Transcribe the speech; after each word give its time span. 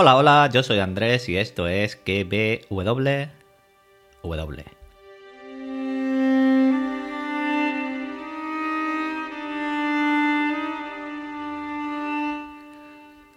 Hola, 0.00 0.14
hola, 0.14 0.48
yo 0.52 0.62
soy 0.62 0.78
Andrés 0.78 1.28
y 1.28 1.36
esto 1.36 1.66
es 1.66 1.96
KBW. 1.96 3.30
W. 4.22 4.64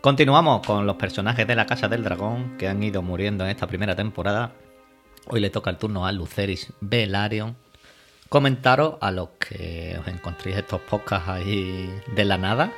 Continuamos 0.01 0.63
con 0.63 0.85
los 0.85 0.97
personajes 0.97 1.47
de 1.47 1.55
la 1.55 1.65
Casa 1.65 1.87
del 1.87 2.03
Dragón 2.03 2.59
que 2.59 2.67
han 2.67 2.83
ido 2.83 3.01
muriendo 3.01 3.43
en 3.43 3.49
esta 3.49 3.65
primera 3.65 3.95
temporada. 3.95 4.51
Hoy 5.25 5.39
le 5.39 5.49
toca 5.49 5.71
el 5.71 5.77
turno 5.77 6.05
a 6.05 6.11
Luceris 6.11 6.73
Velaryon. 6.79 7.55
Comentaros 8.29 8.97
a 9.01 9.09
los 9.09 9.29
que 9.29 9.97
os 9.99 10.07
encontréis 10.07 10.57
estos 10.57 10.79
podcasts 10.81 11.27
ahí 11.27 11.91
de 12.13 12.23
la 12.23 12.37
nada, 12.37 12.71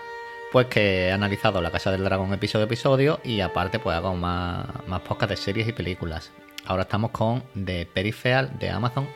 pues 0.53 0.67
que 0.67 1.07
he 1.07 1.11
analizado 1.11 1.63
La 1.63 1.71
Casa 1.71 1.89
del 1.89 2.03
Dragón 2.03 2.31
episodio 2.31 2.65
a 2.65 2.67
episodio 2.67 3.19
y 3.23 3.39
aparte 3.39 3.79
pues 3.79 3.97
hago 3.97 4.15
más, 4.15 4.67
más 4.85 5.01
podcasts 5.01 5.31
de 5.31 5.37
series 5.37 5.67
y 5.67 5.73
películas. 5.73 6.31
Ahora 6.67 6.83
estamos 6.83 7.09
con 7.09 7.41
The 7.55 7.87
Peripheral 7.87 8.59
de 8.59 8.69
Amazon 8.69 9.09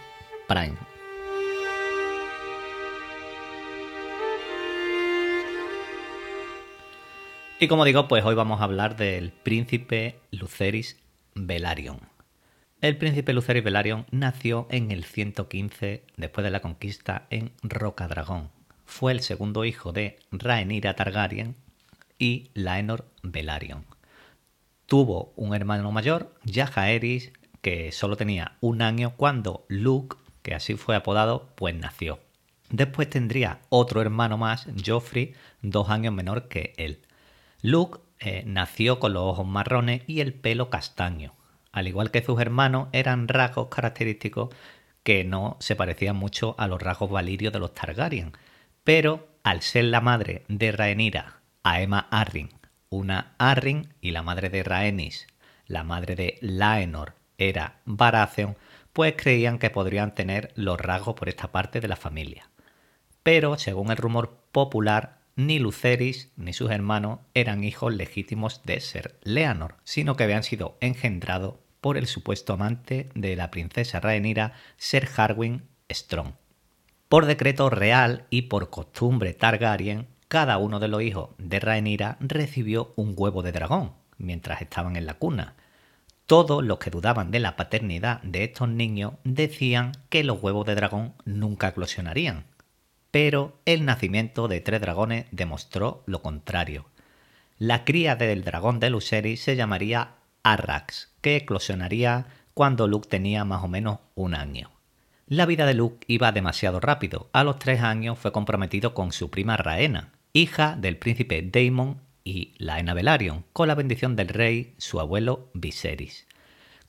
Prime. 0.47 0.73
Y 7.59 7.67
como 7.67 7.85
digo, 7.85 8.07
pues 8.07 8.25
hoy 8.25 8.33
vamos 8.33 8.59
a 8.59 8.63
hablar 8.63 8.95
del 8.97 9.31
príncipe 9.31 10.19
Luceris 10.31 10.97
Velaryon. 11.35 11.99
El 12.81 12.97
príncipe 12.97 13.33
Luceris 13.33 13.63
Velaryon 13.63 14.07
nació 14.09 14.67
en 14.71 14.89
el 14.89 15.03
115 15.03 16.03
después 16.15 16.43
de 16.43 16.49
la 16.49 16.61
conquista 16.61 17.27
en 17.29 17.51
Rocadragón. 17.61 18.56
Fue 18.87 19.11
el 19.11 19.21
segundo 19.21 19.63
hijo 19.65 19.91
de 19.91 20.17
Rhaenyra 20.31 20.95
Targaryen 20.95 21.55
y 22.17 22.49
Laenor 22.55 23.05
Velaryon. 23.21 23.85
Tuvo 24.87 25.33
un 25.35 25.53
hermano 25.53 25.91
mayor, 25.91 26.33
Jaehaerys, 26.51 27.31
que 27.61 27.91
solo 27.91 28.15
tenía 28.15 28.53
un 28.61 28.81
año 28.81 29.13
cuando 29.15 29.65
Luke, 29.67 30.17
que 30.41 30.55
así 30.55 30.75
fue 30.75 30.95
apodado, 30.95 31.49
pues 31.55 31.75
nació. 31.75 32.19
Después 32.69 33.09
tendría 33.09 33.59
otro 33.69 34.01
hermano 34.01 34.37
más, 34.37 34.67
Joffrey, 34.83 35.35
dos 35.61 35.89
años 35.89 36.13
menor 36.13 36.47
que 36.47 36.73
él. 36.77 37.01
Luke 37.61 37.99
eh, 38.19 38.43
nació 38.47 38.99
con 38.99 39.13
los 39.13 39.23
ojos 39.23 39.45
marrones 39.45 40.01
y 40.07 40.21
el 40.21 40.33
pelo 40.33 40.69
castaño. 40.69 41.33
Al 41.71 41.87
igual 41.87 42.09
que 42.09 42.23
sus 42.23 42.39
hermanos, 42.39 42.87
eran 42.93 43.27
rasgos 43.27 43.67
característicos 43.67 44.55
que 45.03 45.23
no 45.23 45.57
se 45.59 45.75
parecían 45.75 46.15
mucho 46.15 46.55
a 46.57 46.67
los 46.67 46.81
rasgos 46.81 47.11
valirios 47.11 47.53
de 47.53 47.59
los 47.59 47.73
Targaryen. 47.73 48.31
Pero 48.87 49.27
al 49.43 49.63
ser 49.63 49.83
la 49.83 49.99
madre 49.99 50.45
de 50.47 50.71
Rhaenyra, 50.71 51.41
Aemma 51.61 52.07
Arryn, 52.09 52.51
una 52.87 53.35
Arryn 53.37 53.93
y 53.99 54.11
la 54.11 54.23
madre 54.23 54.49
de 54.49 54.63
Rhaenys, 54.63 55.27
la 55.65 55.83
madre 55.83 56.15
de 56.15 56.37
Laenor, 56.39 57.15
era 57.37 57.81
Baratheon, 57.83 58.55
pues 58.93 59.15
creían 59.17 59.59
que 59.59 59.71
podrían 59.71 60.15
tener 60.15 60.53
los 60.55 60.79
rasgos 60.79 61.15
por 61.15 61.27
esta 61.27 61.51
parte 61.51 61.81
de 61.81 61.89
la 61.89 61.97
familia. 61.97 62.49
Pero, 63.23 63.57
según 63.57 63.91
el 63.91 63.97
rumor 63.97 64.39
popular, 64.53 65.19
ni 65.35 65.59
Luceris 65.59 66.31
ni 66.37 66.53
sus 66.53 66.71
hermanos 66.71 67.19
eran 67.33 67.65
hijos 67.65 67.93
legítimos 67.93 68.63
de 68.63 68.79
Ser 68.79 69.19
Leanor, 69.21 69.75
sino 69.83 70.15
que 70.15 70.23
habían 70.23 70.43
sido 70.43 70.77
engendrados 70.79 71.55
por 71.81 71.97
el 71.97 72.07
supuesto 72.07 72.53
amante 72.53 73.09
de 73.15 73.35
la 73.35 73.51
princesa 73.51 73.99
Rhaenyra, 73.99 74.53
Ser 74.77 75.09
Harwin 75.17 75.63
Strong. 75.91 76.35
Por 77.09 77.25
decreto 77.25 77.69
real 77.69 78.25
y 78.29 78.43
por 78.43 78.69
costumbre 78.69 79.33
Targaryen, 79.33 80.07
cada 80.27 80.57
uno 80.57 80.79
de 80.79 80.89
los 80.89 81.01
hijos 81.01 81.29
de 81.37 81.61
Rhaenyra 81.61 82.17
recibió 82.19 82.91
un 82.97 83.13
huevo 83.15 83.43
de 83.43 83.53
dragón 83.53 83.93
mientras 84.17 84.61
estaban 84.61 84.97
en 84.97 85.05
la 85.05 85.13
cuna. 85.13 85.55
Todos 86.25 86.65
los 86.65 86.79
que 86.79 86.89
dudaban 86.89 87.31
de 87.31 87.39
la 87.39 87.55
paternidad 87.55 88.21
de 88.23 88.43
estos 88.43 88.67
niños 88.67 89.13
decían 89.23 89.93
que 90.09 90.25
los 90.25 90.43
huevos 90.43 90.65
de 90.65 90.75
dragón 90.75 91.13
nunca 91.23 91.69
eclosionarían, 91.69 92.43
pero 93.09 93.57
el 93.63 93.85
nacimiento 93.85 94.49
de 94.49 94.59
tres 94.59 94.81
dragones 94.81 95.27
demostró 95.31 96.03
lo 96.07 96.21
contrario. 96.21 96.87
La 97.57 97.85
cría 97.85 98.17
del 98.17 98.43
dragón 98.43 98.81
de 98.81 98.89
Luceri 98.89 99.37
se 99.37 99.55
llamaría 99.55 100.15
Arrax, 100.43 101.13
que 101.21 101.37
eclosionaría 101.37 102.27
cuando 102.53 102.89
Luke 102.89 103.07
tenía 103.07 103.45
más 103.45 103.63
o 103.63 103.69
menos 103.69 103.99
un 104.15 104.35
año. 104.35 104.76
La 105.29 105.45
vida 105.45 105.65
de 105.65 105.73
Luke 105.73 106.05
iba 106.07 106.31
demasiado 106.31 106.79
rápido. 106.79 107.29
A 107.33 107.43
los 107.43 107.59
tres 107.59 107.81
años 107.81 108.17
fue 108.17 108.31
comprometido 108.31 108.93
con 108.93 109.11
su 109.11 109.29
prima 109.29 109.57
Raena, 109.57 110.13
hija 110.31 110.77
del 110.79 110.95
príncipe 110.95 111.41
Daemon 111.41 111.99
y 112.23 112.53
Laena 112.59 112.93
Velaryon, 112.93 113.43
con 113.51 113.67
la 113.67 113.75
bendición 113.75 114.15
del 114.15 114.29
rey, 114.29 114.73
su 114.77 115.01
abuelo 115.01 115.49
Viserys. 115.53 116.27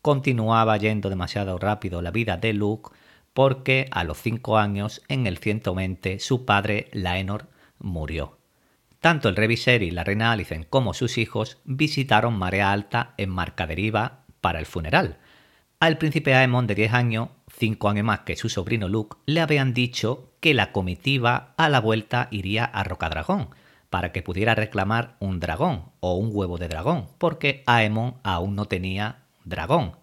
Continuaba 0.03 0.77
yendo 0.77 1.11
demasiado 1.11 1.59
rápido 1.59 2.01
la 2.01 2.13
vida 2.13 2.37
de 2.37 2.53
Luke 2.53 2.91
porque 3.35 3.89
a 3.91 4.05
los 4.05 4.19
cinco 4.19 4.57
años, 4.57 5.03
en 5.09 5.27
el 5.27 5.39
120, 5.39 6.21
su 6.21 6.45
padre, 6.45 6.91
Laenor, 6.93 7.49
murió. 7.81 8.39
Tanto 9.01 9.29
el 9.29 9.35
rey 9.35 9.49
Viserys, 9.49 9.93
la 9.93 10.05
reina 10.05 10.31
Alicent 10.31 10.69
como 10.71 10.95
sus 10.95 11.19
hijos 11.19 11.59
visitaron 11.65 12.39
Marea 12.39 12.71
Alta 12.71 13.15
en 13.17 13.31
Marcaderiva 13.31 14.21
para 14.41 14.61
el 14.61 14.67
funeral. 14.67 15.19
Al 15.81 15.99
príncipe 15.99 16.35
Aemon 16.35 16.69
de 16.69 16.77
10 16.77 16.93
años, 16.93 17.29
cinco 17.51 17.89
años 17.89 18.05
más 18.05 18.21
que 18.21 18.37
su 18.37 18.49
sobrino 18.49 18.89
Luke, 18.89 19.17
le 19.27 19.41
habían 19.41 19.75
dicho 19.75 20.33
que 20.41 20.55
la 20.55 20.73
comitiva 20.73 21.55
a 21.57 21.69
la 21.69 21.81
vuelta 21.81 22.29
iría 22.31 22.65
a 22.65 22.85
Rocadragón, 22.85 23.51
para 23.91 24.13
que 24.13 24.23
pudiera 24.23 24.55
reclamar 24.55 25.17
un 25.19 25.41
dragón 25.41 25.91
o 26.01 26.15
un 26.15 26.31
huevo 26.33 26.59
de 26.59 26.69
dragón, 26.69 27.09
porque 27.19 27.63
Aemon 27.67 28.17
aún 28.23 28.55
no 28.55 28.67
tenía 28.67 29.25
dragón, 29.45 29.95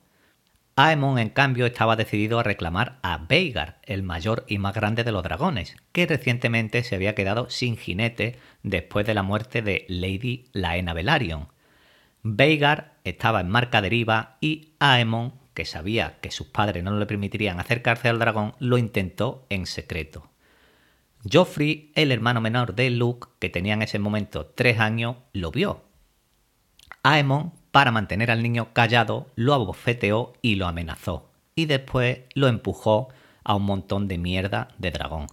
Aemon, 0.78 1.20
en 1.20 1.30
cambio, 1.30 1.66
estaba 1.66 1.96
decidido 1.96 2.38
a 2.38 2.44
reclamar 2.44 3.00
a 3.02 3.18
Veigar, 3.18 3.80
el 3.84 4.04
mayor 4.04 4.44
y 4.46 4.58
más 4.58 4.74
grande 4.74 5.06
de 5.06 5.14
los 5.14 5.24
dragones, 5.24 5.78
que 5.94 6.06
recientemente 6.06 6.84
se 6.84 6.96
había 6.96 7.16
quedado 7.16 7.50
sin 7.50 7.78
jinete 7.78 8.38
después 8.62 9.06
de 9.06 9.14
la 9.14 9.24
muerte 9.24 9.62
de 9.62 9.86
Lady 9.88 10.50
Laena 10.52 10.94
Velaryon. 10.94 11.48
Veigar 12.24 12.96
estaba 13.06 13.40
en 13.40 13.48
marca 13.48 13.82
deriva 13.82 14.36
y 14.42 14.74
Aemon, 14.80 15.36
que 15.56 15.66
sabía 15.66 16.20
que 16.22 16.30
sus 16.30 16.48
padres 16.48 16.84
no 16.84 16.96
le 17.00 17.08
permitirían 17.08 17.60
acercarse 17.60 18.10
al 18.10 18.20
dragón, 18.20 18.54
lo 18.60 18.78
intentó 18.78 19.48
en 19.50 19.66
secreto. 19.66 20.30
Joffrey, 21.32 21.92
el 21.96 22.12
hermano 22.12 22.42
menor 22.42 22.76
de 22.76 22.92
Luke, 22.92 23.30
que 23.40 23.50
tenía 23.50 23.74
en 23.74 23.82
ese 23.82 23.98
momento 23.98 24.46
tres 24.46 24.80
años, 24.80 25.16
lo 25.34 25.50
vio. 25.50 25.82
Aemon 27.02 27.54
para 27.76 27.92
mantener 27.92 28.32
al 28.32 28.42
niño 28.42 28.70
callado, 28.72 29.28
lo 29.36 29.54
abofeteó 29.54 30.32
y 30.42 30.56
lo 30.56 30.66
amenazó, 30.66 31.30
y 31.56 31.66
después 31.66 32.20
lo 32.34 32.48
empujó 32.48 33.10
a 33.44 33.56
un 33.56 33.64
montón 33.64 34.08
de 34.08 34.18
mierda 34.18 34.70
de 34.78 34.92
dragón. 34.92 35.28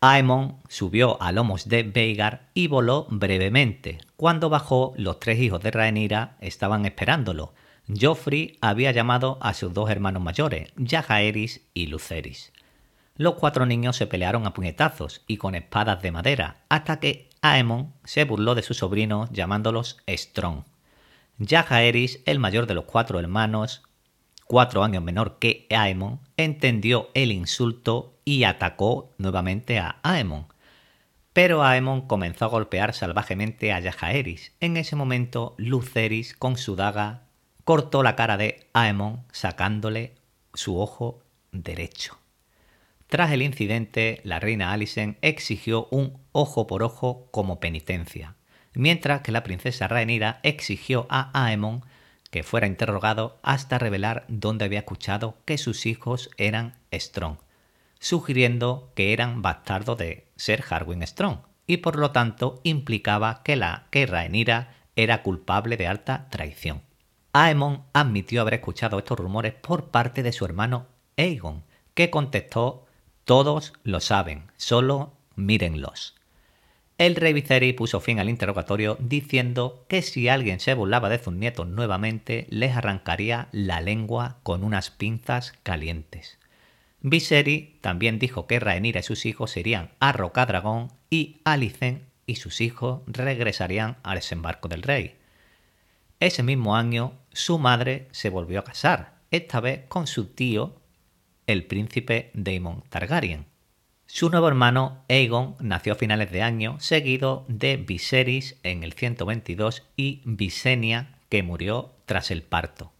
Aemon 0.00 0.58
subió 0.68 1.20
a 1.20 1.32
lomos 1.32 1.68
de 1.68 1.82
Veigar 1.82 2.50
y 2.54 2.68
voló 2.68 3.08
brevemente. 3.10 3.98
Cuando 4.16 4.48
bajó, 4.48 4.92
los 4.96 5.18
tres 5.18 5.40
hijos 5.40 5.60
de 5.60 5.72
Rhaenyra 5.72 6.36
estaban 6.40 6.86
esperándolo. 6.86 7.52
Joffrey 7.88 8.56
había 8.62 8.92
llamado 8.92 9.38
a 9.42 9.52
sus 9.52 9.74
dos 9.74 9.90
hermanos 9.90 10.22
mayores, 10.22 10.72
Jaehaerys 10.76 11.60
y 11.74 11.86
Lucerys. 11.86 12.52
Los 13.16 13.34
cuatro 13.34 13.66
niños 13.66 13.96
se 13.96 14.06
pelearon 14.06 14.46
a 14.46 14.54
puñetazos 14.54 15.22
y 15.26 15.36
con 15.36 15.54
espadas 15.54 16.00
de 16.02 16.10
madera, 16.10 16.64
hasta 16.68 16.98
que 16.98 17.28
Aemon 17.42 17.92
se 18.04 18.24
burló 18.24 18.54
de 18.54 18.62
sus 18.62 18.78
sobrinos 18.78 19.30
llamándolos 19.32 19.98
Strong. 20.08 20.64
Jaehaerys, 21.38 22.20
el 22.24 22.38
mayor 22.38 22.66
de 22.66 22.74
los 22.74 22.84
cuatro 22.84 23.20
hermanos, 23.20 23.82
cuatro 24.46 24.82
años 24.82 25.02
menor 25.02 25.38
que 25.38 25.66
Aemon, 25.70 26.20
entendió 26.36 27.10
el 27.12 27.32
insulto 27.32 28.18
y 28.24 28.44
atacó 28.44 29.12
nuevamente 29.18 29.78
a 29.78 30.00
Aemon. 30.02 30.46
Pero 31.34 31.62
Aemon 31.62 32.06
comenzó 32.06 32.46
a 32.46 32.48
golpear 32.48 32.94
salvajemente 32.94 33.72
a 33.72 33.82
Jaehaerys. 33.82 34.52
En 34.60 34.76
ese 34.76 34.96
momento, 34.96 35.54
Luceris, 35.58 36.34
con 36.34 36.56
su 36.56 36.76
daga, 36.76 37.24
cortó 37.64 38.02
la 38.02 38.16
cara 38.16 38.36
de 38.36 38.68
Aemon, 38.72 39.24
sacándole 39.32 40.14
su 40.54 40.78
ojo 40.78 41.22
derecho. 41.52 42.18
Tras 43.08 43.32
el 43.32 43.42
incidente, 43.42 44.20
la 44.24 44.40
reina 44.40 44.72
Alicent 44.72 45.18
exigió 45.22 45.88
un 45.90 46.18
ojo 46.32 46.66
por 46.66 46.82
ojo 46.82 47.28
como 47.30 47.60
penitencia 47.60 48.36
mientras 48.74 49.22
que 49.22 49.32
la 49.32 49.42
princesa 49.42 49.88
Rhaenyra 49.88 50.40
exigió 50.42 51.06
a 51.08 51.30
Aemon 51.32 51.82
que 52.30 52.42
fuera 52.42 52.66
interrogado 52.66 53.38
hasta 53.42 53.78
revelar 53.78 54.24
dónde 54.28 54.64
había 54.64 54.80
escuchado 54.80 55.38
que 55.44 55.56
sus 55.56 55.86
hijos 55.86 56.30
eran 56.36 56.74
Strong, 56.92 57.38
sugiriendo 58.00 58.92
que 58.96 59.12
eran 59.12 59.40
bastardos 59.40 59.98
de 59.98 60.26
Ser 60.36 60.64
Harwin 60.68 61.06
Strong 61.06 61.38
y 61.66 61.78
por 61.78 61.96
lo 61.96 62.10
tanto 62.10 62.60
implicaba 62.64 63.42
que 63.44 63.56
la 63.56 63.86
que 63.90 64.06
Rhaenyra 64.06 64.74
era 64.96 65.22
culpable 65.22 65.76
de 65.76 65.86
alta 65.86 66.28
traición. 66.30 66.82
Aemon 67.36 67.82
admitió 67.92 68.40
haber 68.42 68.54
escuchado 68.54 68.96
estos 68.96 69.18
rumores 69.18 69.54
por 69.54 69.90
parte 69.90 70.22
de 70.22 70.30
su 70.30 70.44
hermano 70.44 70.86
Aegon, 71.16 71.64
que 71.94 72.08
contestó: 72.08 72.86
Todos 73.24 73.72
lo 73.82 73.98
saben, 73.98 74.44
solo 74.56 75.14
mírenlos. 75.34 76.14
el 76.96 77.16
rey 77.16 77.32
Viserys 77.32 77.74
puso 77.74 77.98
fin 78.00 78.20
al 78.20 78.28
interrogatorio 78.28 78.96
diciendo 79.00 79.84
que 79.88 80.02
si 80.02 80.28
alguien 80.28 80.60
se 80.60 80.74
burlaba 80.74 81.08
de 81.08 81.18
sus 81.18 81.34
nietos 81.34 81.66
nuevamente, 81.66 82.46
les 82.50 82.76
arrancaría 82.76 83.48
la 83.50 83.80
lengua 83.80 84.38
con 84.44 84.62
unas 84.62 84.90
pinzas 84.90 85.54
calientes. 85.64 86.38
Viserys 87.00 87.80
también 87.80 88.20
dijo 88.20 88.46
que 88.46 88.60
Rhaenyra 88.60 89.00
y 89.00 89.02
sus 89.02 89.26
hijos 89.26 89.56
irían 89.56 89.90
a 89.98 90.12
Rocadragón 90.12 90.92
y 91.10 91.40
Alicent 91.42 92.04
y 92.26 92.36
sus 92.36 92.60
hijos 92.60 93.02
regresarían 93.08 93.96
al 94.04 94.16
desembarco 94.16 94.68
del 94.68 94.82
rey. 94.82 95.16
Ese 96.20 96.42
mismo 96.42 96.76
año, 96.76 97.12
su 97.32 97.58
madre 97.58 98.08
se 98.12 98.30
volvió 98.30 98.60
a 98.60 98.64
casar, 98.64 99.20
esta 99.30 99.60
vez 99.60 99.86
con 99.88 100.06
su 100.06 100.26
tío, 100.26 100.80
el 101.46 101.66
príncipe 101.66 102.30
Daemon 102.34 102.84
Targaryen. 102.88 103.46
Su 104.06 104.30
nuevo 104.30 104.46
hermano 104.46 105.04
Aegon 105.08 105.56
nació 105.58 105.94
a 105.94 105.96
finales 105.96 106.30
de 106.30 106.42
año, 106.42 106.78
seguido 106.78 107.44
de 107.48 107.76
Viserys 107.76 108.58
en 108.62 108.84
el 108.84 108.92
122 108.92 109.82
y 109.96 110.22
Visenya, 110.24 111.18
que 111.28 111.42
murió 111.42 111.96
tras 112.06 112.30
el 112.30 112.42
parto. 112.42 112.92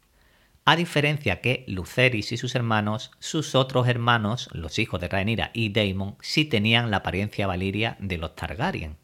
A 0.65 0.77
diferencia 0.77 1.41
que 1.41 1.65
Lucerys 1.69 2.33
y 2.33 2.37
sus 2.39 2.55
hermanos, 2.55 3.11
sus 3.19 3.55
otros 3.55 3.87
hermanos, 3.87 4.49
los 4.53 4.79
hijos 4.79 5.01
de 5.01 5.09
Rhaenyra 5.09 5.51
y 5.53 5.69
Daemon, 5.69 6.17
sí 6.21 6.47
tenían 6.47 6.91
la 6.91 6.99
apariencia 6.99 7.47
valiria 7.47 7.97
de 8.01 8.17
los 8.17 8.35
Targaryen. 8.35 8.97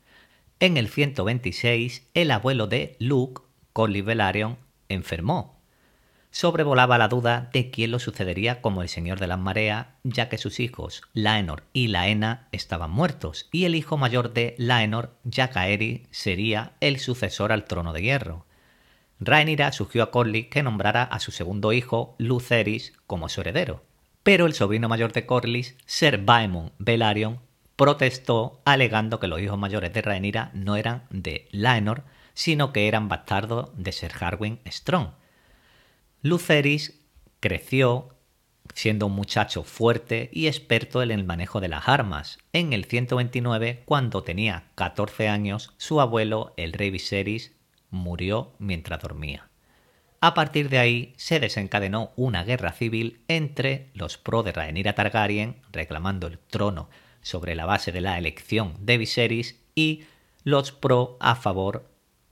En 0.59 0.79
el 0.79 0.89
126, 0.89 2.09
el 2.15 2.31
abuelo 2.31 2.67
de 2.67 2.97
Luke, 2.99 3.43
Corlys 3.72 4.05
Velaryon, 4.05 4.58
enfermó 4.88 5.61
sobrevolaba 6.31 6.99
la 6.99 7.08
duda 7.08 7.50
de 7.52 7.70
quién 7.70 7.90
lo 7.90 7.99
sucedería 7.99 8.61
como 8.61 8.82
el 8.82 8.88
señor 8.88 9.19
de 9.19 9.26
las 9.26 9.38
mareas, 9.38 9.88
ya 10.05 10.28
que 10.28 10.38
sus 10.38 10.61
hijos, 10.61 11.02
Laenor 11.12 11.64
y 11.72 11.88
Laena, 11.88 12.49
estaban 12.52 12.90
muertos, 12.90 13.49
y 13.50 13.64
el 13.64 13.75
hijo 13.75 13.96
mayor 13.96 14.32
de 14.32 14.55
Laenor, 14.58 15.14
Jacaeri, 15.28 16.06
sería 16.11 16.72
el 16.81 16.99
sucesor 16.99 17.52
al 17.52 17.64
trono 17.64 17.93
de 17.93 18.02
hierro. 18.02 18.46
Rhaenyra 19.19 19.72
sugirió 19.72 20.05
a 20.05 20.11
Corlys 20.11 20.46
que 20.46 20.62
nombrara 20.62 21.02
a 21.02 21.20
su 21.20 21.31
segundo 21.31 21.72
hijo, 21.72 22.14
Lucerys, 22.19 22.94
como 23.06 23.28
su 23.28 23.43
heredero. 23.43 23.84
Pero 24.22 24.46
el 24.46 24.55
sobrino 24.55 24.88
mayor 24.88 25.12
de 25.12 25.26
Corlys, 25.26 25.76
Ser 25.84 26.19
Baemon 26.19 26.72
Velaryon, 26.78 27.40
protestó 27.76 28.61
alegando 28.64 29.20
que 29.20 29.26
los 29.26 29.40
hijos 29.40 29.58
mayores 29.58 29.93
de 29.93 30.02
Rhaenyra 30.02 30.50
no 30.55 30.76
eran 30.76 31.05
de 31.11 31.49
Laenor, 31.50 32.05
sino 32.35 32.73
que 32.73 32.88
eran 32.88 33.09
bastardos 33.09 33.71
de 33.77 33.93
Ser 33.93 34.12
Harwin 34.21 34.61
Strong 34.67 35.11
Luceris 36.23 37.00
creció 37.41 38.15
siendo 38.75 39.06
un 39.06 39.12
muchacho 39.12 39.65
fuerte 39.65 40.29
y 40.32 40.49
experto 40.49 41.03
en 41.03 41.11
el 41.11 41.25
manejo 41.25 41.61
de 41.61 41.69
las 41.69 41.88
armas. 41.88 42.38
En 42.53 42.75
el 42.75 42.85
129, 42.85 43.82
cuando 43.87 44.23
tenía 44.23 44.65
14 44.75 45.29
años, 45.29 45.73
su 45.79 46.00
abuelo, 46.00 46.53
el 46.59 46.75
rey 46.75 46.91
Viserys, 46.91 47.53
murió 47.91 48.53
mientras 48.59 49.00
dormía. 49.00 49.49
A 50.21 50.35
partir 50.35 50.69
de 50.69 50.79
ahí 50.79 51.15
se 51.17 51.41
desencadenó 51.41 52.12
una 52.17 52.44
guerra 52.44 52.73
civil 52.73 53.23
entre 53.27 53.88
los 53.94 54.19
pro 54.19 54.43
de 54.43 54.53
Rhaenyra 54.53 54.94
Targaryen, 54.94 55.56
reclamando 55.73 56.27
el 56.27 56.38
trono 56.38 56.91
sobre 57.23 57.55
la 57.55 57.65
base 57.65 57.93
de 57.93 58.03
la 58.03 58.19
elección 58.19 58.75
de 58.81 58.99
Viserys, 58.99 59.59
y 59.75 60.05
los 60.44 60.73
pro 60.73 61.17
a 61.21 61.35
favor 61.35 61.90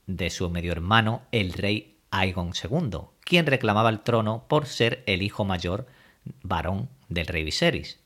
de 0.09 0.31
su 0.31 0.49
medio 0.49 0.71
hermano, 0.71 1.21
el 1.31 1.53
rey 1.53 1.97
Aegon 2.09 2.51
II, 2.53 3.01
quien 3.21 3.45
reclamaba 3.45 3.89
el 3.89 3.99
trono 3.99 4.45
por 4.47 4.65
ser 4.65 5.03
el 5.05 5.21
hijo 5.21 5.45
mayor 5.45 5.85
varón 6.41 6.89
del 7.09 7.27
rey 7.27 7.43
Viserys. 7.43 7.99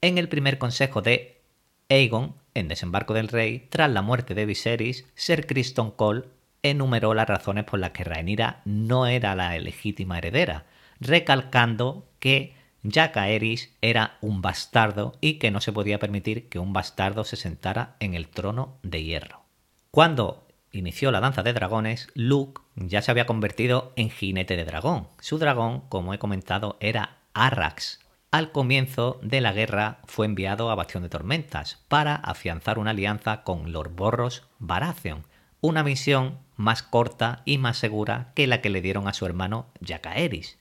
En 0.00 0.16
el 0.16 0.28
primer 0.28 0.58
consejo 0.58 1.02
de 1.02 1.42
Aegon, 1.90 2.34
en 2.54 2.68
Desembarco 2.68 3.14
del 3.14 3.28
Rey, 3.28 3.66
tras 3.68 3.90
la 3.90 4.02
muerte 4.02 4.34
de 4.34 4.46
Viserys, 4.46 5.04
Ser 5.14 5.46
Criston 5.46 5.90
Cole 5.90 6.24
enumeró 6.62 7.14
las 7.14 7.28
razones 7.28 7.64
por 7.64 7.78
las 7.78 7.90
que 7.90 8.04
Rhaenyra 8.04 8.62
no 8.64 9.06
era 9.06 9.34
la 9.34 9.56
legítima 9.58 10.18
heredera, 10.18 10.66
recalcando 10.98 12.08
que 12.18 12.54
Jacaerys 12.90 13.74
era 13.80 14.16
un 14.20 14.40
bastardo 14.40 15.16
y 15.20 15.34
que 15.34 15.50
no 15.50 15.60
se 15.60 15.72
podía 15.72 15.98
permitir 15.98 16.48
que 16.48 16.58
un 16.58 16.72
bastardo 16.72 17.24
se 17.24 17.36
sentara 17.36 17.96
en 18.00 18.14
el 18.14 18.28
trono 18.28 18.78
de 18.82 19.04
hierro. 19.04 19.42
Cuando 19.90 20.47
inició 20.72 21.10
la 21.10 21.20
danza 21.20 21.42
de 21.42 21.52
dragones, 21.52 22.08
Luke 22.14 22.62
ya 22.76 23.02
se 23.02 23.10
había 23.10 23.26
convertido 23.26 23.92
en 23.96 24.10
jinete 24.10 24.56
de 24.56 24.64
dragón. 24.64 25.08
Su 25.20 25.38
dragón, 25.38 25.82
como 25.88 26.14
he 26.14 26.18
comentado, 26.18 26.76
era 26.80 27.18
Arrax. 27.34 28.00
Al 28.30 28.52
comienzo 28.52 29.18
de 29.22 29.40
la 29.40 29.52
guerra 29.52 30.00
fue 30.06 30.26
enviado 30.26 30.70
a 30.70 30.74
Bastión 30.74 31.02
de 31.02 31.08
Tormentas 31.08 31.82
para 31.88 32.14
afianzar 32.14 32.78
una 32.78 32.90
alianza 32.90 33.42
con 33.42 33.72
Lord 33.72 33.92
Borros 33.94 34.46
Baratheon, 34.58 35.24
una 35.60 35.82
misión 35.82 36.38
más 36.56 36.82
corta 36.82 37.42
y 37.46 37.56
más 37.56 37.78
segura 37.78 38.32
que 38.34 38.46
la 38.46 38.60
que 38.60 38.68
le 38.68 38.82
dieron 38.82 39.08
a 39.08 39.14
su 39.14 39.24
hermano 39.24 39.68
Jacaeris. 39.82 40.58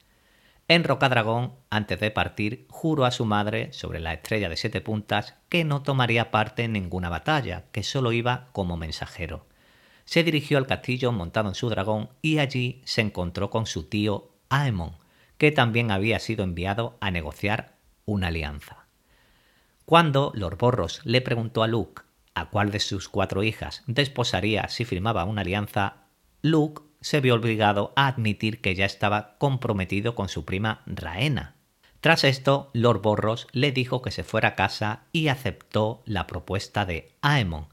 En 0.70 0.84
Rocadragón, 0.84 1.56
antes 1.70 2.00
de 2.00 2.12
partir, 2.12 2.68
juró 2.70 3.06
a 3.06 3.12
su 3.12 3.26
madre, 3.26 3.72
sobre 3.74 4.00
la 4.00 4.14
estrella 4.14 4.50
de 4.50 4.58
siete 4.58 4.82
puntas, 4.82 5.36
que 5.50 5.64
no 5.64 5.82
tomaría 5.82 6.30
parte 6.32 6.64
en 6.64 6.74
ninguna 6.74 7.10
batalla, 7.10 7.66
que 7.72 7.84
solo 7.84 8.12
iba 8.12 8.50
como 8.52 8.76
mensajero 8.76 9.47
se 10.08 10.24
dirigió 10.24 10.58
al 10.58 10.68
castillo 10.68 11.12
montado 11.12 11.50
en 11.50 11.56
su 11.56 11.70
dragón 11.70 12.10
y 12.22 12.40
allí 12.40 12.82
se 12.86 13.02
encontró 13.02 13.50
con 13.50 13.66
su 13.66 13.84
tío 13.84 14.32
Aemon, 14.48 14.94
que 15.38 15.52
también 15.52 15.92
había 15.92 16.20
sido 16.20 16.46
enviado 16.46 16.98
a 17.02 17.12
negociar 17.12 17.76
una 18.06 18.28
alianza. 18.28 18.88
Cuando 19.86 20.32
Lord 20.34 20.58
Borros 20.58 21.02
le 21.04 21.20
preguntó 21.20 21.62
a 21.62 21.68
Luke 21.68 22.04
a 22.36 22.46
cuál 22.50 22.72
de 22.72 22.80
sus 22.80 23.10
cuatro 23.10 23.44
hijas 23.44 23.84
desposaría 23.86 24.70
si 24.70 24.86
firmaba 24.86 25.26
una 25.26 25.42
alianza, 25.42 26.06
Luke 26.42 26.84
se 27.02 27.20
vio 27.20 27.36
obligado 27.36 27.92
a 27.98 28.08
admitir 28.08 28.62
que 28.62 28.76
ya 28.76 28.86
estaba 28.86 29.38
comprometido 29.38 30.16
con 30.16 30.30
su 30.30 30.46
prima 30.46 30.84
Raena. 30.86 31.56
Tras 32.00 32.24
esto, 32.24 32.70
Lord 32.72 33.02
Borros 33.02 33.48
le 33.52 33.74
dijo 33.74 34.02
que 34.02 34.12
se 34.12 34.24
fuera 34.24 34.50
a 34.50 34.56
casa 34.56 35.04
y 35.12 35.28
aceptó 35.28 36.02
la 36.06 36.28
propuesta 36.28 36.86
de 36.86 37.12
Aemon, 37.22 37.68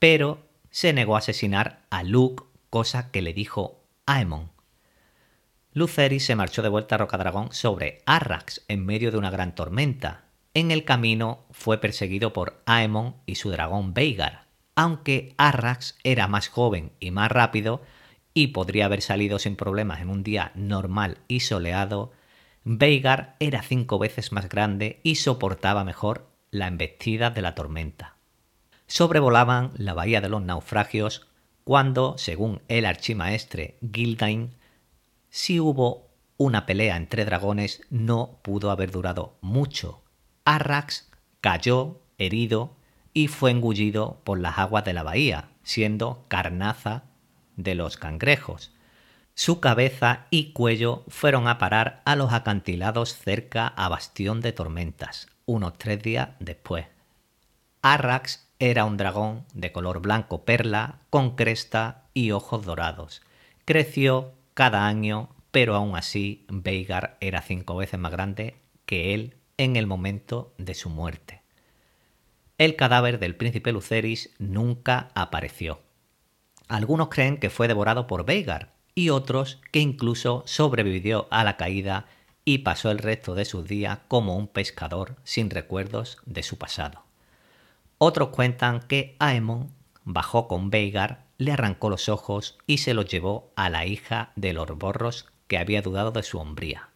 pero 0.00 0.51
se 0.72 0.94
negó 0.94 1.14
a 1.14 1.18
asesinar 1.18 1.82
a 1.90 2.02
Luke, 2.02 2.44
cosa 2.70 3.10
que 3.10 3.20
le 3.20 3.34
dijo 3.34 3.84
Aemon. 4.06 4.50
Lucerys 5.74 6.24
se 6.24 6.34
marchó 6.34 6.62
de 6.62 6.70
vuelta 6.70 6.94
a 6.94 6.98
Rocadragón 6.98 7.52
sobre 7.52 8.02
Arrax 8.06 8.64
en 8.68 8.84
medio 8.84 9.12
de 9.12 9.18
una 9.18 9.30
gran 9.30 9.54
tormenta. 9.54 10.24
En 10.54 10.70
el 10.70 10.84
camino 10.84 11.44
fue 11.50 11.78
perseguido 11.78 12.32
por 12.32 12.62
Aemon 12.64 13.16
y 13.26 13.34
su 13.34 13.50
dragón 13.50 13.92
Veigar. 13.92 14.46
Aunque 14.74 15.34
Arrax 15.36 15.98
era 16.04 16.26
más 16.26 16.48
joven 16.48 16.92
y 17.00 17.10
más 17.10 17.30
rápido 17.30 17.82
y 18.32 18.48
podría 18.48 18.86
haber 18.86 19.02
salido 19.02 19.38
sin 19.38 19.56
problemas 19.56 20.00
en 20.00 20.08
un 20.08 20.22
día 20.22 20.52
normal 20.54 21.18
y 21.28 21.40
soleado, 21.40 22.12
Veigar 22.64 23.36
era 23.40 23.62
cinco 23.62 23.98
veces 23.98 24.32
más 24.32 24.48
grande 24.48 25.00
y 25.02 25.16
soportaba 25.16 25.84
mejor 25.84 26.30
la 26.50 26.66
embestida 26.66 27.28
de 27.28 27.42
la 27.42 27.54
tormenta 27.54 28.16
sobrevolaban 28.92 29.70
la 29.78 29.94
bahía 29.94 30.20
de 30.20 30.28
los 30.28 30.42
naufragios 30.42 31.26
cuando, 31.64 32.18
según 32.18 32.60
el 32.68 32.84
archimaestre 32.84 33.78
Gildain, 33.90 34.54
si 35.30 35.60
hubo 35.60 36.10
una 36.36 36.66
pelea 36.66 36.98
entre 36.98 37.24
dragones 37.24 37.80
no 37.88 38.38
pudo 38.42 38.70
haber 38.70 38.90
durado 38.90 39.38
mucho. 39.40 40.02
Arrax 40.44 41.08
cayó 41.40 42.02
herido 42.18 42.76
y 43.14 43.28
fue 43.28 43.50
engullido 43.50 44.20
por 44.24 44.38
las 44.38 44.58
aguas 44.58 44.84
de 44.84 44.92
la 44.92 45.02
bahía, 45.02 45.48
siendo 45.62 46.26
carnaza 46.28 47.04
de 47.56 47.74
los 47.74 47.96
cangrejos. 47.96 48.74
Su 49.32 49.58
cabeza 49.58 50.26
y 50.28 50.52
cuello 50.52 51.04
fueron 51.08 51.48
a 51.48 51.56
parar 51.56 52.02
a 52.04 52.14
los 52.14 52.34
acantilados 52.34 53.16
cerca 53.16 53.68
a 53.68 53.88
Bastión 53.88 54.42
de 54.42 54.52
Tormentas, 54.52 55.28
unos 55.46 55.78
tres 55.78 56.02
días 56.02 56.28
después. 56.40 56.84
Arrax 57.80 58.51
era 58.62 58.84
un 58.84 58.96
dragón 58.96 59.44
de 59.54 59.72
color 59.72 60.00
blanco 60.00 60.44
perla, 60.44 61.00
con 61.10 61.34
cresta 61.34 62.04
y 62.14 62.30
ojos 62.30 62.64
dorados. 62.64 63.20
Creció 63.64 64.34
cada 64.54 64.86
año, 64.86 65.30
pero 65.50 65.74
aún 65.74 65.96
así 65.96 66.46
Veigar 66.48 67.16
era 67.20 67.42
cinco 67.42 67.74
veces 67.74 67.98
más 67.98 68.12
grande 68.12 68.54
que 68.86 69.14
él 69.14 69.34
en 69.56 69.74
el 69.74 69.88
momento 69.88 70.54
de 70.58 70.74
su 70.74 70.90
muerte. 70.90 71.42
El 72.56 72.76
cadáver 72.76 73.18
del 73.18 73.34
príncipe 73.34 73.72
Luceris 73.72 74.30
nunca 74.38 75.08
apareció. 75.16 75.80
Algunos 76.68 77.08
creen 77.08 77.38
que 77.38 77.50
fue 77.50 77.66
devorado 77.66 78.06
por 78.06 78.24
Veigar 78.24 78.74
y 78.94 79.08
otros 79.08 79.60
que 79.72 79.80
incluso 79.80 80.44
sobrevivió 80.46 81.26
a 81.32 81.42
la 81.42 81.56
caída 81.56 82.06
y 82.44 82.58
pasó 82.58 82.92
el 82.92 82.98
resto 82.98 83.34
de 83.34 83.44
sus 83.44 83.66
días 83.66 83.98
como 84.06 84.36
un 84.36 84.46
pescador 84.46 85.16
sin 85.24 85.50
recuerdos 85.50 86.18
de 86.26 86.44
su 86.44 86.58
pasado. 86.58 87.02
Otros 88.04 88.30
cuentan 88.30 88.80
que 88.80 89.14
Aemon 89.20 89.70
bajó 90.02 90.48
con 90.48 90.70
Veigar, 90.70 91.26
le 91.38 91.52
arrancó 91.52 91.88
los 91.88 92.08
ojos 92.08 92.58
y 92.66 92.78
se 92.78 92.94
los 92.94 93.06
llevó 93.06 93.52
a 93.54 93.70
la 93.70 93.86
hija 93.86 94.32
de 94.34 94.52
los 94.52 94.66
Borros 94.76 95.28
que 95.46 95.56
había 95.56 95.82
dudado 95.82 96.10
de 96.10 96.24
su 96.24 96.40
hombría. 96.40 96.88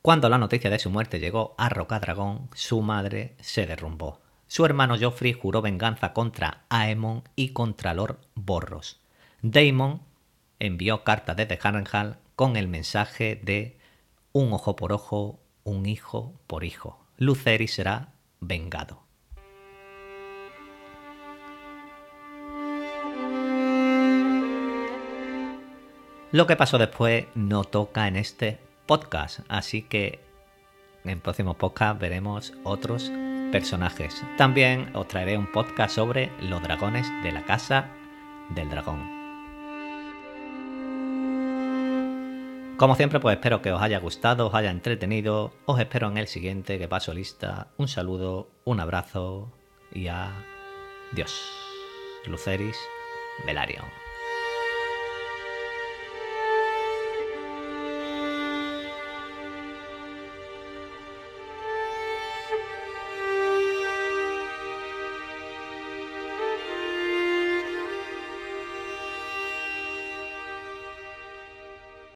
Cuando 0.00 0.30
la 0.30 0.38
noticia 0.38 0.70
de 0.70 0.78
su 0.78 0.88
muerte 0.88 1.20
llegó 1.20 1.54
a 1.58 1.68
Rocadragón, 1.68 2.48
su 2.54 2.80
madre 2.80 3.36
se 3.40 3.66
derrumbó. 3.66 4.22
Su 4.46 4.64
hermano 4.64 4.96
Joffrey 4.98 5.34
juró 5.34 5.60
venganza 5.60 6.14
contra 6.14 6.64
Aemon 6.70 7.22
y 7.36 7.50
contra 7.50 7.92
Lord 7.92 8.16
Borros. 8.34 8.98
Daemon 9.42 10.00
envió 10.58 11.04
cartas 11.04 11.36
desde 11.36 11.58
Harrenhal 11.62 12.16
con 12.34 12.56
el 12.56 12.66
mensaje 12.66 13.38
de 13.44 13.78
un 14.32 14.54
ojo 14.54 14.74
por 14.74 14.94
ojo, 14.94 15.38
un 15.64 15.84
hijo 15.84 16.32
por 16.46 16.64
hijo. 16.64 17.04
Lucerys 17.18 17.74
será 17.74 18.14
vengado. 18.40 19.09
Lo 26.32 26.46
que 26.46 26.54
pasó 26.54 26.78
después 26.78 27.26
no 27.34 27.64
toca 27.64 28.06
en 28.06 28.14
este 28.14 28.58
podcast, 28.86 29.40
así 29.48 29.82
que 29.82 30.20
en 31.04 31.20
próximos 31.20 31.56
podcast 31.56 32.00
veremos 32.00 32.52
otros 32.62 33.10
personajes. 33.50 34.22
También 34.38 34.94
os 34.94 35.08
traeré 35.08 35.36
un 35.36 35.50
podcast 35.50 35.96
sobre 35.96 36.30
los 36.40 36.62
dragones 36.62 37.08
de 37.24 37.32
la 37.32 37.44
casa 37.44 37.88
del 38.50 38.70
dragón. 38.70 39.20
Como 42.76 42.94
siempre, 42.94 43.18
pues 43.18 43.36
espero 43.36 43.60
que 43.60 43.72
os 43.72 43.82
haya 43.82 43.98
gustado, 43.98 44.46
os 44.46 44.54
haya 44.54 44.70
entretenido. 44.70 45.52
Os 45.66 45.80
espero 45.80 46.08
en 46.08 46.16
el 46.16 46.28
siguiente 46.28 46.78
que 46.78 46.86
paso 46.86 47.12
lista. 47.12 47.66
Un 47.76 47.88
saludo, 47.88 48.48
un 48.64 48.78
abrazo 48.78 49.52
y 49.92 50.06
adiós. 50.06 51.42
Luceris 52.24 52.76
Velarion. 53.44 54.09